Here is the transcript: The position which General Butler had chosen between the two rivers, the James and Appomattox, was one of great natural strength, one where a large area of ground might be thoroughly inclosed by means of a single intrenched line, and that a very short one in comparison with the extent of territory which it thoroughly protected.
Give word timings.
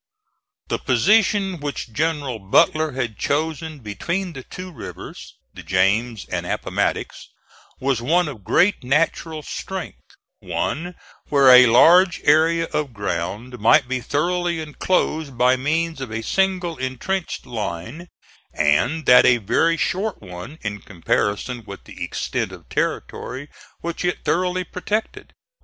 The 0.69 0.79
position 0.79 1.59
which 1.59 1.93
General 1.93 2.39
Butler 2.39 2.93
had 2.93 3.19
chosen 3.19 3.77
between 3.77 4.33
the 4.33 4.41
two 4.41 4.71
rivers, 4.71 5.35
the 5.53 5.61
James 5.61 6.25
and 6.25 6.43
Appomattox, 6.47 7.29
was 7.79 8.01
one 8.01 8.27
of 8.27 8.43
great 8.43 8.83
natural 8.83 9.43
strength, 9.43 9.99
one 10.39 10.95
where 11.29 11.49
a 11.51 11.67
large 11.67 12.19
area 12.23 12.63
of 12.73 12.93
ground 12.95 13.59
might 13.59 13.87
be 13.87 14.01
thoroughly 14.01 14.59
inclosed 14.59 15.37
by 15.37 15.55
means 15.55 16.01
of 16.01 16.11
a 16.11 16.23
single 16.23 16.77
intrenched 16.77 17.45
line, 17.45 18.07
and 18.55 19.05
that 19.05 19.27
a 19.27 19.37
very 19.37 19.77
short 19.77 20.19
one 20.19 20.57
in 20.63 20.81
comparison 20.81 21.63
with 21.63 21.83
the 21.83 22.03
extent 22.03 22.51
of 22.51 22.67
territory 22.69 23.49
which 23.81 24.03
it 24.03 24.25
thoroughly 24.25 24.63
protected. 24.63 25.33